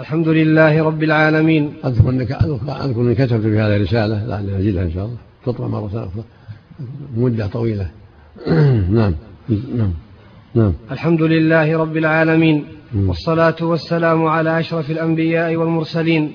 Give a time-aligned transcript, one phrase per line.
[0.00, 1.72] الحمد لله رب العالمين.
[1.84, 5.16] أذكر أنك أذكر أني كتبت في هذه رسالة لعلي أزيدها إن شاء الله.
[5.46, 6.24] تطبع مرة أخرى.
[7.16, 7.90] مدة طويلة.
[8.98, 9.14] نعم.
[9.48, 9.92] نعم.
[10.54, 10.72] نعم.
[10.90, 12.64] الحمد لله رب العالمين.
[12.96, 16.32] والصلاة والسلام على أشرف الأنبياء والمرسلين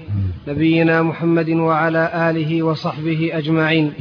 [0.47, 3.93] نبينا محمد وعلى آله وصحبه أجمعين.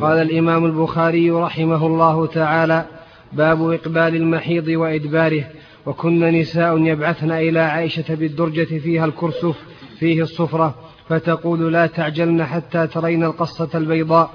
[0.00, 2.84] قال الإمام البخاري رحمه الله تعالى
[3.32, 5.44] باب إقبال المحيض وإدباره.
[5.88, 9.56] وكن نساء يبعثن إلى عائشة بالدرجة فيها الكرسف
[9.98, 10.74] فيه الصفرة
[11.08, 14.30] فتقول لا تعجلن حتى ترين القصة البيضاء.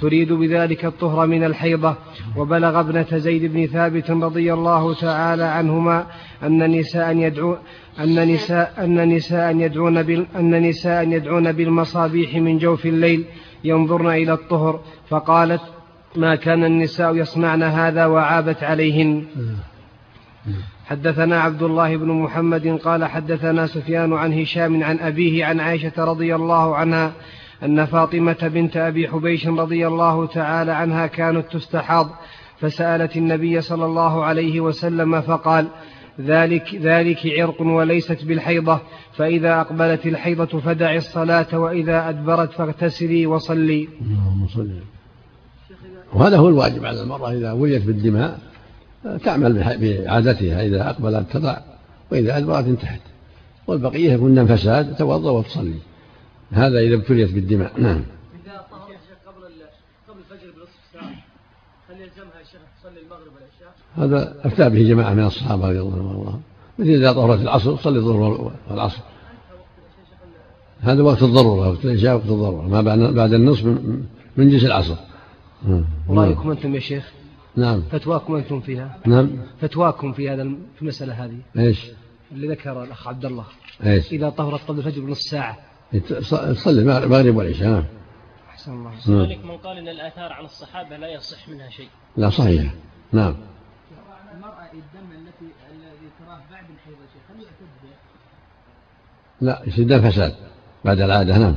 [0.00, 1.94] تريد بذلك الطهر من الحيضة.
[2.36, 6.06] وبلغ ابنة زيد بن ثابت رضي الله تعالى عنهما
[6.42, 7.56] أن نساء يدعو
[8.00, 13.24] أن نساء أن نساء يدعون بال أن نساء يدعون بالمصابيح من جوف الليل
[13.64, 14.80] ينظرن إلى الطهر.
[15.08, 15.62] فقالت
[16.16, 19.24] ما كان النساء يصنعن هذا وعابت عليهن.
[20.88, 26.34] حدثنا عبد الله بن محمد قال حدثنا سفيان عن هشام عن أبيه عن عائشة رضي
[26.34, 27.12] الله عنها
[27.62, 32.10] أن فاطمة بنت أبي حبيش رضي الله تعالى عنها كانت تستحاض
[32.60, 35.66] فسألت النبي صلى الله عليه وسلم فقال
[36.20, 38.80] ذلك ذلك عرق وليست بالحيضة
[39.16, 43.88] فإذا أقبلت الحيضة فدعي الصلاة وإذا أدبرت فاغتسلي وصلي.
[46.12, 48.38] وهذا هو الواجب على المرأة إذا وليت بالدماء
[49.16, 50.66] تعمل بعادتها.
[50.66, 51.58] إذا أقبلت تضع
[52.12, 53.00] وإذا أدبرت انتهت.
[53.66, 55.78] والبقية يكون فساد توضأ وتصلي.
[56.52, 57.80] هذا إذا ابتليت بالدماء.
[57.80, 58.02] نعم.
[58.46, 58.90] إذا طهر
[59.26, 59.44] قبل
[60.08, 61.10] قبل الفجر بنصف ساعة
[61.88, 66.40] هل يلزمها الشيخ تصلي المغرب والعشاء؟ هذا أفتى به جماعة من الصحابة رضي الله عنهم.
[66.78, 69.02] مثل إذا طهرت العصر صلي الظهر والعصر.
[70.80, 71.68] هذا وقت الضرورة.
[71.68, 72.68] وقت العشاء وقت الضرورة.
[72.68, 73.64] ما بعد النصف
[74.36, 74.94] من جنس العصر.
[76.08, 77.12] ورأيكم أنتم يا شيخ؟
[77.58, 77.80] نعم.
[77.80, 79.30] فتواكم أنتم فيها؟ نعم.
[79.60, 80.42] فتواكم في هذا
[80.74, 81.90] في المسألة هذه؟ إيش؟
[82.32, 83.44] اللي ذكر الأخ عبد الله.
[83.86, 85.56] إيش؟ إذا طهرت قبل الفجر بنص ساعة.
[86.08, 87.70] تصلي المغرب والعشاء.
[87.70, 87.84] نعم
[88.48, 88.98] أحسن الله.
[88.98, 91.88] سؤالك من قال أن الآثار عن الصحابة لا يصح منها شيء.
[92.16, 92.74] لا صحيح.
[93.12, 93.36] نعم.
[94.34, 97.68] المرأة الدم التي الذي تراه بعد الحيض شيخ هل يعتد
[99.40, 100.34] لا يصير دم فساد.
[100.84, 101.56] بعد العادة نعم.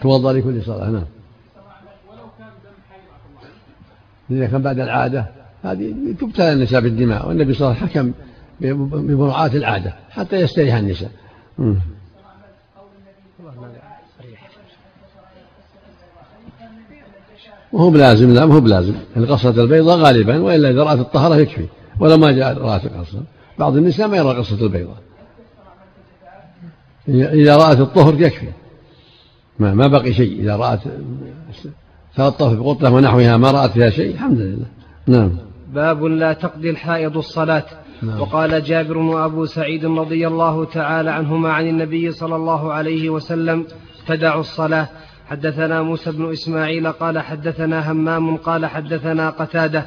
[0.00, 1.19] توضأ لكل صلاة نعم.
[4.30, 5.26] إذا كان بعد العادة
[5.62, 8.14] هذه تبتلى النساء بالدماء والنبي صلى الله عليه وسلم
[8.60, 11.10] حكم بمراعاة العادة حتى يستريح النساء.
[17.72, 18.94] وهو بلازم لا هو بلازم.
[19.16, 21.66] القصة البيضاء غالبا وإلا إذا رأت الطهرة يكفي
[22.00, 23.22] ولا ما جاء رأت القصة
[23.58, 24.96] بعض النساء ما يرى قصة البيضاء
[27.08, 28.48] إذا رأت الطهر يكفي.
[29.58, 30.40] ما, ما بقي شيء.
[30.40, 30.80] إذا رأت
[32.16, 34.66] تلطف بقطة ونحوها ما رأت فيها شيء الحمد لله.
[35.06, 35.30] نعم.
[35.74, 37.64] باب لا تقضي الحائض الصلاة.
[38.02, 38.20] نعم.
[38.20, 43.66] وقال جابر وأبو سعيد رضي الله تعالى عنهما عن النبي صلى الله عليه وسلم
[44.06, 44.88] تدع الصلاة.
[45.26, 49.86] حدثنا موسى بن إسماعيل قال حدثنا همام قال حدثنا قتادة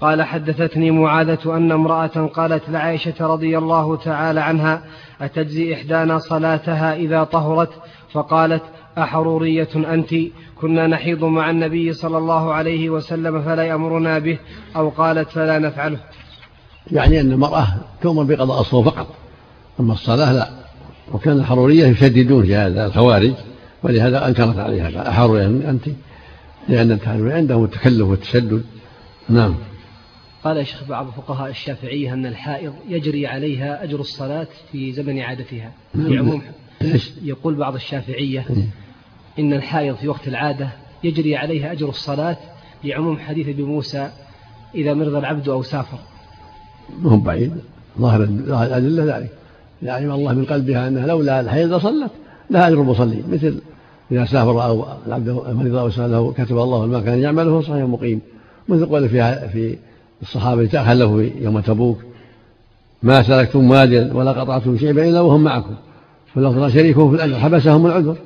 [0.00, 4.82] قال حدثتني معاذة أن امرأة قالت لعائشة رضي الله تعالى عنها
[5.20, 7.70] أتجزي إحدانا صلاتها إذا طهرت؟
[8.12, 8.62] فقالت
[8.98, 10.14] أحرورية أنت.
[10.60, 14.38] كنا نحيض مع النبي صلى الله عليه وسلم فلا يأمرنا به
[14.76, 15.98] أو قالت فلا نفعله.
[16.92, 17.66] يعني أن المرأة
[18.02, 19.14] تؤمر بقضاء الصوم فقط
[19.80, 20.48] أما الصلاة لا.
[21.12, 23.32] وكان الحرورية يشددون في هذا الخوارج
[23.82, 25.88] ولهذا أنكرت عليها أحرورية أنت
[26.68, 28.64] لأن الحرورية عندهم التكلف والتشدد
[29.28, 29.54] نعم.
[30.44, 35.72] قال يا شيخ بعض فقهاء الشافعية أن الحائض يجري عليها أجر الصلاة في زمن عادتها
[35.92, 36.18] في نعم.
[36.18, 36.42] عموم
[37.22, 38.46] يقول بعض الشافعية
[39.38, 40.68] إن الحائض في وقت العادة
[41.04, 42.36] يجري عليها أجر الصلاة
[42.84, 44.10] لعموم حديث ابن موسى
[44.74, 45.98] إذا مرض العبد أو سافر.
[47.02, 47.52] ما هو بعيد.
[47.98, 49.30] ظاهر الأدلة ذلك.
[49.82, 52.10] يعلم الله من قلبها أنها لولا الحيض لصلت
[52.50, 53.24] لها أجر المصلين.
[53.32, 53.60] مثل
[54.12, 58.20] إذا سافر أو العبد مرض أو سأله كتب الله ما كان يعمله صحيح مقيم.
[58.68, 59.76] مثل قول في في
[60.22, 61.98] الصحابة تخلفوا يوم تبوك
[63.02, 65.74] ما سلكتم واديا ولا قطعتم شيئا إلا وهم معكم.
[66.34, 68.16] فلو شريكهم في الأجر حبسهم العذر.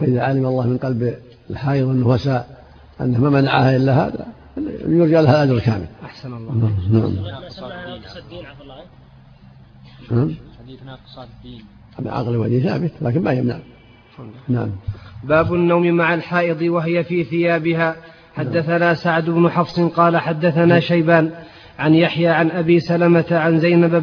[0.00, 1.14] فإذا علم الله من قلب
[1.50, 2.64] الحائض النفساء
[3.00, 4.26] أنه ما منعها إلا هذا
[4.86, 6.52] يرجى لها الأجر كامل أحسن الله.
[6.52, 7.14] نعم نعم.
[10.10, 10.34] نعم.
[10.64, 11.64] حديث ناقص الدين
[12.06, 13.58] عقل ودين ثابت لكن ما يمنع.
[14.48, 14.70] نعم.
[15.24, 17.96] باب النوم مع الحائض وهي في ثيابها.
[18.36, 21.30] حدثنا سعد بن حفص قال حدثنا شيبان
[21.78, 23.94] عن يحيى عن أبي سلمة عن زينب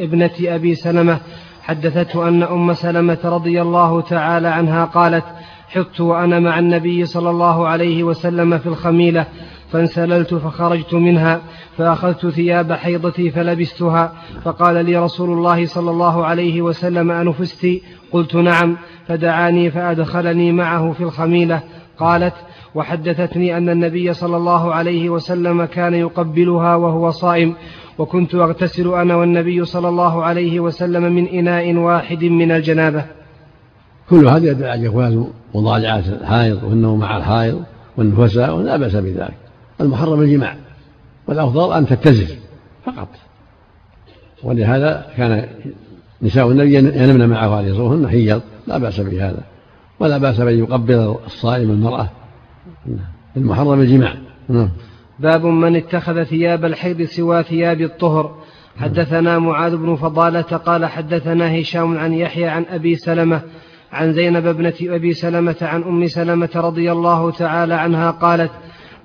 [0.00, 1.20] ابنة أبي سلمة
[1.64, 5.24] حدثته أن أم سلمة رضي الله تعالى عنها قالت
[5.68, 9.26] حطت وأنا مع النبي صلى الله عليه وسلم في الخميلة
[9.72, 11.40] فانسللت فخرجت منها
[11.78, 14.12] فأخذت ثياب حيضتي فلبستها
[14.44, 17.80] فقال لي رسول الله صلى الله عليه وسلم أنفست
[18.12, 18.76] قلت نعم.
[19.08, 21.62] فدعاني فأدخلني معه في الخميلة
[21.98, 22.34] قالت
[22.74, 27.54] وحدثتني أن النبي صلى الله عليه وسلم كان يقبلها وهو صائم
[27.98, 33.04] وكنت أغتسل أنا والنبي صلى الله عليه وسلم من إناء واحد من الجنابة.
[34.10, 35.24] كل هذا يدل على جواز
[35.54, 37.62] مضاجعة الحائض والنوم مع الحائض
[37.96, 39.34] والنفساء ولا بأس بذلك.
[39.80, 40.56] المحرم الجماع
[41.28, 42.36] والأفضل أن تتزل
[42.84, 43.08] فقط.
[44.42, 45.46] ولهذا كان
[46.22, 49.42] نساء النبي ينمن معه عليه الصلاة والسلام لا بأس بهذا.
[50.00, 52.08] ولا بأس بأن يقبل الصائم المرأة
[53.36, 54.14] المحرم الجماع.
[54.48, 54.68] نعم.
[55.18, 58.34] باب من اتخذ ثياب الحيض سوى ثياب الطهر.
[58.76, 63.42] حدثنا معاذ بن فضالة قال حدثنا هشام عن يحيى عن أبي سلمة
[63.92, 68.50] عن زينب ابنة أبي سلمة عن أم سلمة رضي الله تعالى عنها قالت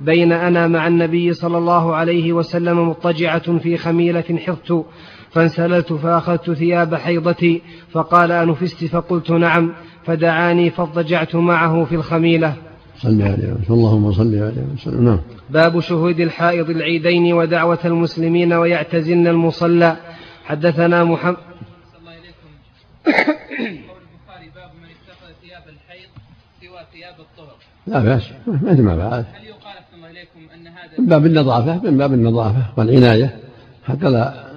[0.01, 4.85] بين أنا مع النبي صلى الله عليه وسلم مضطجعة في خميلة حفت
[5.31, 7.61] فانسللت فأخذت ثياب حيضتي
[7.91, 9.73] فقال أنفست؟ فقلت نعم.
[10.05, 12.68] فدعاني فاضطجعت معه في الخميلة.
[13.01, 15.05] صل عليه اللهم صل عليه وسلم.
[15.05, 15.19] نعم.
[15.49, 19.97] باب شهود الحائض العيدين ودعوة المسلمين ويعتزلن المصلى.
[20.45, 21.37] حدثنا محمد
[21.99, 22.49] الله إليكم
[23.05, 26.09] قول البخاري باب من اتخذ ثياب الحيض
[26.61, 27.55] سوى ثياب الطهر
[27.87, 28.23] لا بأس.
[28.47, 29.69] مثل ما فعل هل يقال
[30.11, 33.39] إليكم أن هذا من باب النظافة من باب النظافة والعناية.
[33.87, 34.49] حتى لا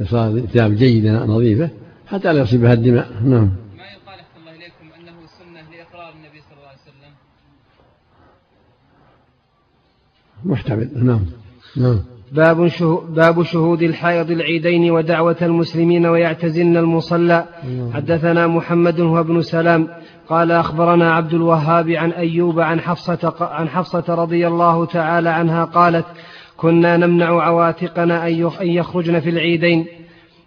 [0.00, 1.70] يصير ثياب جيدة نظيفة
[2.06, 3.08] حتى لا يصيبها الدماء.
[3.24, 3.50] نعم.
[10.44, 10.90] محتمل.
[10.94, 11.20] نعم.
[11.76, 12.00] نعم.
[12.32, 12.70] باب
[13.08, 17.44] باب شهود الحائض العيدين ودعوة المسلمين ويعتزلن المصلى.
[17.64, 17.92] نعم.
[17.92, 19.88] حدثنا محمد هو ابن سلام.
[20.28, 26.06] قال أخبرنا عبد الوهاب عن أيوب عن حفصة, عن حفصة رضي الله تعالى عنها قالت
[26.56, 29.86] كنا نمنع عواتقنا أن يخرجن في العيدين.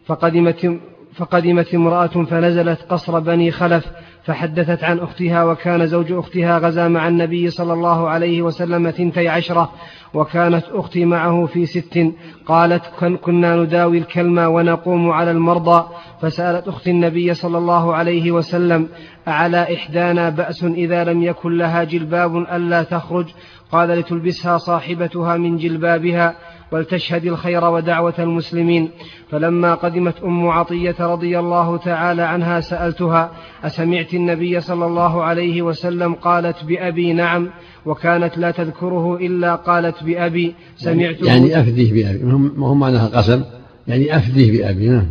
[0.06, 0.80] فقدمت,
[1.14, 3.86] فقدمت امرأة فنزلت قصر بني خلف
[4.24, 9.72] فحدثت عن أختها وكان زوج أختها غزا مع النبي صلى الله عليه وسلم ثنتي عشرة
[10.14, 12.14] وكانت أختي معه في ست
[12.46, 12.84] قالت
[13.22, 15.88] كنا نداوي الكلمة ونقوم على المرضى
[16.22, 18.88] فسألت أختي النبي صلى الله عليه وسلم
[19.28, 23.26] أعلى إحدانا بأس إذا لم يكن لها جلباب ألا تخرج؟
[23.72, 26.36] قال لتلبسها صاحبتها من جلبابها
[26.72, 28.90] ولتشهد الخير ودعوة المسلمين.
[29.32, 33.32] فلما قدمت أم عطية رضي الله تعالى عنها سألتها
[33.64, 37.50] أسمعت النبي صلى الله عليه وسلم قالت بأبي نعم
[37.86, 40.56] وكانت لا تذكره إلا قالت بأبي.
[40.78, 42.24] سمعته يعني أفديه بأبي.
[42.58, 43.44] ما هو معناها قسم؟
[43.88, 44.90] يعني أفديه بأبي.
[44.90, 45.06] نعم.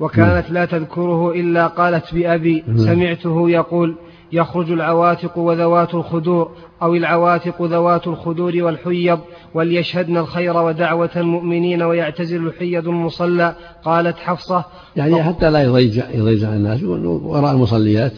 [0.00, 2.64] وكانت لا تذكره إلا قالت بأبي.
[2.66, 2.78] نعم.
[2.78, 3.96] سمعته يقول
[4.32, 6.50] يخرج العواتق وذوات الخدور
[6.82, 9.20] أو العواتق ذوات الخدور والحيض
[9.54, 13.54] وليشهدن الخير ودعوة المؤمنين ويعتزل الحيض المصلى
[13.84, 14.64] قالت حفصة
[14.96, 18.12] يعني حتى لا يضيج يضيج الناس وراء المصليات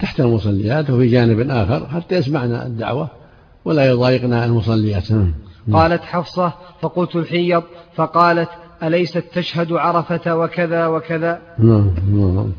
[0.00, 3.08] تحت المصليات وفي جانب آخر حتى يسمعن الدعوة
[3.64, 5.08] ولا يضايقن المصليات.
[5.72, 7.62] قالت حفصة فقلت الحيض
[7.94, 8.48] فقالت
[8.82, 12.52] أليست تشهد عرفة وكذا وكذا؟ نعم، نعم،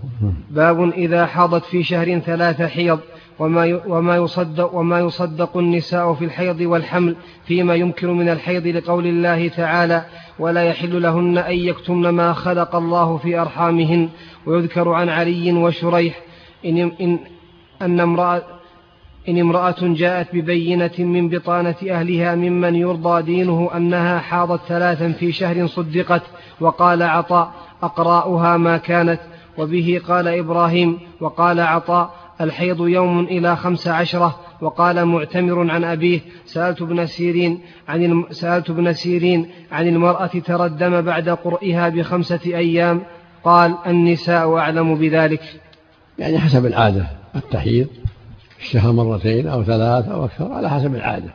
[0.51, 2.99] باب إذا حاضت في شهر ثلاث حيض
[3.39, 7.15] وما وما يصدق وما يصدق النساء في الحيض والحمل
[7.45, 10.05] فيما يمكن من الحيض لقول الله تعالى
[10.39, 14.09] ولا يحل لهن أن يكتمن ما خلق الله في أرحامهن
[14.45, 16.19] ويذكر عن علي وشريح
[16.65, 17.19] إن, إن
[17.81, 18.43] أن امرأة
[19.29, 25.67] إن امرأة جاءت ببينة من بطانة أهلها ممن يرضى دينه أنها حاضت ثلاثا في شهر
[25.67, 26.21] صدقت
[26.59, 29.19] وقال عطاء أقراؤها ما كانت
[29.57, 36.81] وبه قال إبراهيم وقال عطاء الحيض يوم إلى خمس عشرة وقال معتمر عن أبيه سألت
[36.81, 38.23] ابن سيرين عن.
[38.31, 43.01] سألت ابن سيرين عن المرأة ترى الدم بعد قرئها بخمسة أيام
[43.43, 45.41] قال النساء أعلم بذلك
[46.19, 47.87] يعني حسب العادة التحيض
[48.61, 51.33] الشهر مرتين أو ثلاث أو أكثر على حسب العادة.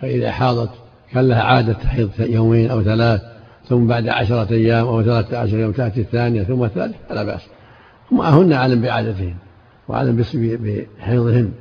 [0.00, 0.70] فإذا حاضت
[1.12, 3.20] كان لها عادة تحيض يومين أو ثلاث
[3.68, 7.42] ثم بعد عشرة أيام أو ثلاثة عشر يوم تأتي الثانية ثم الثالثة فلا بأس.
[8.12, 9.34] هن أعلم بعادتهن
[9.88, 11.52] وأعلم بحيضهن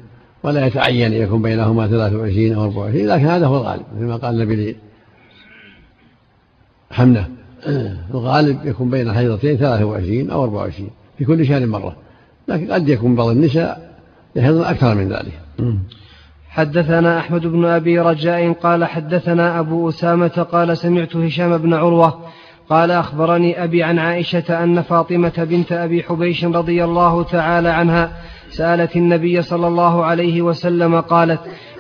[0.44, 4.42] ولا يتعين أن يكون بينهما 23 أو 24 لكن هذا هو الغالب مثل ما قال
[4.42, 4.78] النبي
[6.92, 7.28] حمنة.
[8.14, 11.96] الغالب يكون بين الحيضتين 23 أو 24 في كل شهر مرة
[12.48, 13.91] لكن قد يكون بعض النساء
[14.36, 15.40] يحيضن أكثر من ذلك.
[16.50, 22.20] حدثنا أحمد بن أبي رجاء قال حدثنا أبو أسامة قال سمعت هشام بن عروة
[22.70, 28.12] قال أخبرني أبي عن عائشة أن فاطمة بنت أبي حبيش رضي الله تعالى عنها
[28.50, 31.40] سألت النبي صلى الله عليه وسلم قالت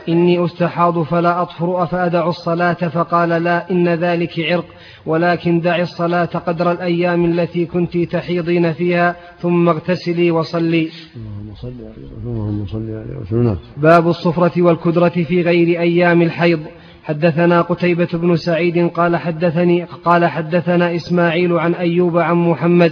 [0.10, 4.66] إني أستحاض فلا أطهر أفأدع الصلاة فقال لا إن ذلك عرق
[5.06, 10.90] ولكن دع الصلاة قدر الأيام التي كنت تحيضين فيها ثم اغتسلي وصلي.
[12.24, 16.60] اللهم صل عليه وسلم باب الصفرة والكدرة في غير أيام الحيض.
[17.04, 22.92] حدثنا قتيبة بن سعيد قال حدثني قال حدثنا إسماعيل عن أيوب عن محمد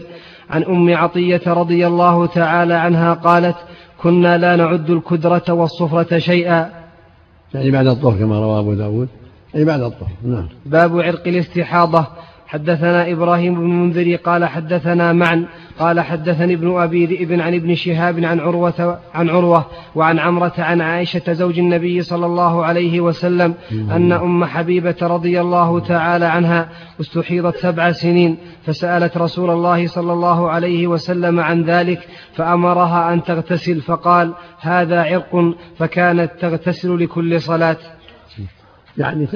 [0.50, 3.56] عن أم عطية رضي الله تعالى عنها قالت
[4.02, 6.79] كنا لا نعد الكدرة والصفرة شيئا.
[7.54, 9.08] يعني بعد الظهر كما روى أبو داود.
[9.56, 10.48] أي بعد الظهر نعم.
[10.66, 12.08] باب عرق الاستحاضة.
[12.50, 15.46] حدثنا إبراهيم بن منذر قال حدثنا معا
[15.80, 19.66] قال حدثني ابن أبي ذئب عن ابن شهاب عن عروة, عن عروة
[19.96, 25.80] وعن عمرة عن عائشة زوج النبي صلى الله عليه وسلم أن أم حبيبة رضي الله
[25.80, 26.70] تعالى عنها
[27.02, 33.82] استحيضت سبع سنين فسألت رسول الله صلى الله عليه وسلم عن ذلك فأمرها أن تغتسل
[33.82, 37.78] فقال هذا عرق فكانت تغتسل لكل صلاة.
[38.98, 39.28] يعني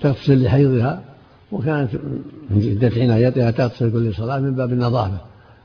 [0.00, 1.17] تغتسل لحيضها
[1.52, 1.94] وكانت
[2.50, 5.18] من جدة عنايتها تغتسل كل صلاة من باب النظافة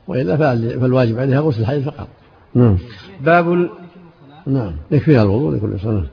[0.07, 0.37] وإلا
[0.79, 2.07] فالواجب عليها غسل الحيض فقط.
[2.55, 2.77] نعم.
[3.21, 3.69] باب ال...
[4.45, 4.75] نعم.
[4.91, 6.05] يكفيها الوضوء لكل صلاة.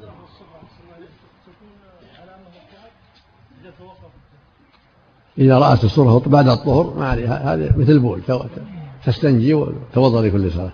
[5.38, 8.20] إذا رأت الصورة بعد الطهر ما عليها هذه مثل بول
[9.06, 10.72] تستنجي وتوضأ لكل صلاة.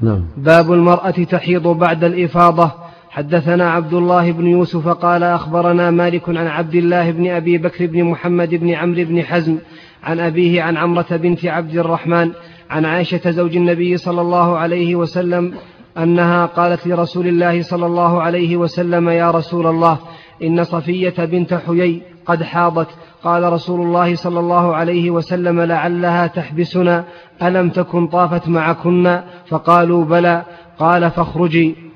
[0.00, 0.24] نعم.
[0.36, 2.87] باب المرأة تحيض بعد الإفاضة.
[3.10, 8.04] حدثنا عبد الله بن يوسف قال أخبرنا مالك عن عبد الله بن أبي بكر بن
[8.04, 9.58] محمد بن عمرو بن حزم
[10.04, 12.30] عن أبيه عن عمرة بنت عبد الرحمن
[12.70, 15.54] عن عائشة زوج النبي صلى الله عليه وسلم
[15.98, 19.98] أنها قالت لرسول الله صلى الله عليه وسلم يا رسول الله
[20.42, 22.88] إن صفية بنت حيي قد حاضت.
[23.24, 27.04] قال رسول الله صلى الله عليه وسلم لعلها تحبسنا
[27.42, 30.42] ألم تكن طافت معكن؟ فقالوا بلى.
[30.78, 31.87] قال فاخرجي.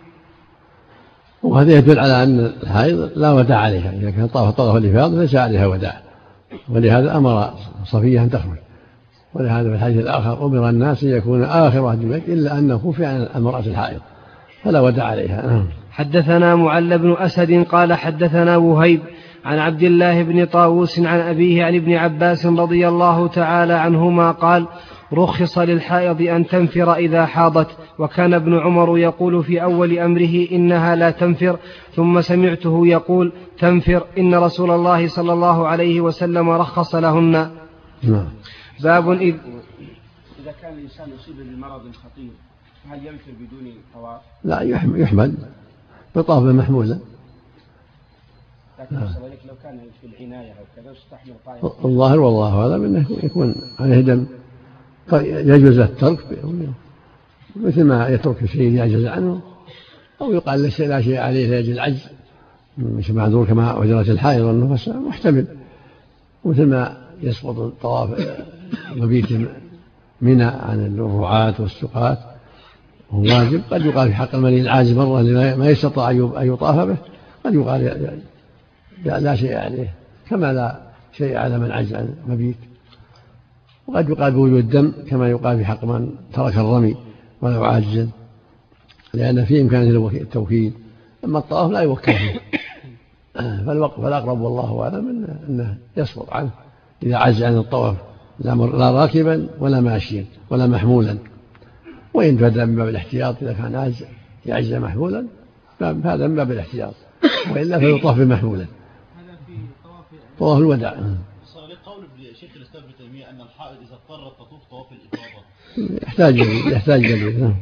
[1.42, 5.66] وهذا يدل على أن الحائض لا وداع عليها إذا كان طاف طواف الإفاضة ليس عليها
[5.66, 6.00] وداع.
[6.68, 7.50] ولهذا أمر
[7.84, 8.58] صفية أن تخرج.
[9.34, 13.28] ولهذا في الحديث الآخر أمر الناس أن يكون آخر أهل البيت إلا أنه خفي عن
[13.36, 14.00] المرأة الحائض.
[14.64, 15.46] فلا وداع عليها.
[15.46, 15.66] نعم.
[15.90, 19.00] حدثنا معل بن أسد قال حدثنا وهيب
[19.44, 24.66] عن عبد الله بن طاووس عن أبيه عن ابن عباس رضي الله تعالى عنهما قال
[25.12, 27.68] رخص للحائض أن تنفر إذا حاضت.
[27.98, 31.58] وكان ابن عمر يقول في أول أمره إنها لا تنفر
[31.94, 37.50] ثم سمعته يقول تنفر إن رسول الله صلى الله عليه وسلم رخص لهن.
[38.02, 38.28] نعم.
[38.82, 39.34] باب إذ
[40.42, 42.30] إذا كان الإنسان يصيب بمرض خطير
[42.90, 45.34] هل ينفر بدون طواف؟ لا يحمل.
[46.16, 46.98] بطاف محمولا
[48.78, 49.04] لكن نعم.
[49.48, 51.84] لو كان في العناية أو كذا يستحمل طائفة.
[51.84, 54.26] الظاهر والله أعلم أنه يكون عليه دم.
[55.22, 56.18] يجوز الترك
[57.56, 59.40] مثل ما يترك الشيء يعجز عنه
[60.20, 62.06] أو يقال لا شيء عليه لأجل العجز.
[62.78, 65.46] مش معذور كما وجرت الحائض والنفس محتمل.
[66.44, 68.38] مثل ما يسقط الطواف
[68.96, 69.26] مبيت
[70.20, 72.18] منى عن الرعاة والسقاة
[73.10, 73.62] وهو واجب.
[73.70, 75.22] قد يقال في حق المني العاجز مرة
[75.56, 76.96] ما يستطاع أن يطاف به
[77.44, 78.20] قد يقال
[79.04, 79.94] لا شيء عليه.
[80.30, 80.80] كما لا
[81.12, 82.56] شيء على من عجز عن مبيت
[83.92, 86.96] وقد يقال بوجود الدم كما يقال في حق من ترك الرمي
[87.42, 88.08] ولو عاجزا
[89.14, 90.72] لأن في إمكانه التوكيد
[91.24, 92.40] أما الطواف لا يوكل فيه.
[93.66, 96.50] فالوقف فالأقرب والله أعلم أنه يسقط عنه.
[97.02, 97.96] إذا عجز عن الطواف
[98.40, 101.18] لا راكبا ولا ماشيا ولا محمولا.
[102.14, 104.04] وإن فدى من باب الاحتياط إذا كان عاجز
[104.46, 105.26] يعجز محمولا
[105.80, 106.94] هذا من باب الاحتياط.
[107.50, 108.66] وإلا فيطاف بمحمولا.
[110.38, 111.00] طواف الوداع.
[112.42, 115.44] شيخ الإسلام ابن تيمية أن الحائض إذا اضطرت تطوف طواف الإفاضة.
[116.02, 116.38] يحتاج
[116.72, 117.54] يحتاج دليل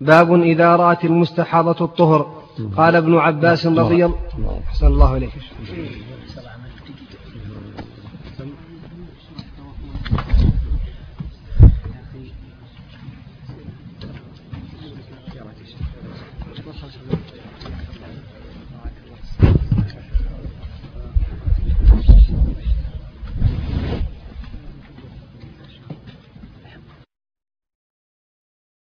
[0.00, 2.42] باب إذا رأت المستحاضة الطهر.
[2.76, 5.32] قال ابن عباس رضي الله أحسن الله إليك.